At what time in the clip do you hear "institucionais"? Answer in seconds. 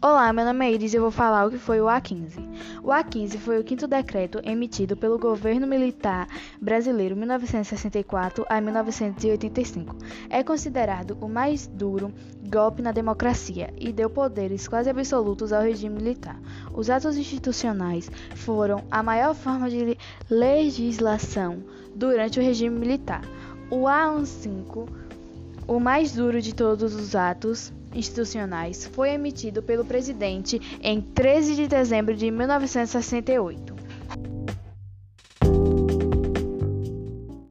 17.16-18.08, 27.94-28.86